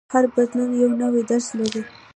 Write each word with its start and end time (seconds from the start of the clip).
هر 0.13 0.25
بدلون 0.35 0.69
یو 0.81 0.91
نوی 1.01 1.21
درس 1.29 1.47
لري. 1.59 1.81